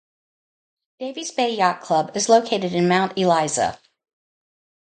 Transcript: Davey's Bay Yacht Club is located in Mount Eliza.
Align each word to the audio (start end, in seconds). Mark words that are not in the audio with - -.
Davey's 0.97 1.29
Bay 1.29 1.53
Yacht 1.55 1.81
Club 1.81 2.17
is 2.17 2.27
located 2.27 2.73
in 2.73 2.87
Mount 2.87 3.15
Eliza. 3.19 3.79